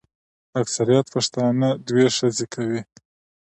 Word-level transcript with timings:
اکثریت 0.61 1.05
پښتانه 1.15 1.67
دوې 1.87 2.05
ښځي 2.17 2.45
کوي. 2.53 2.81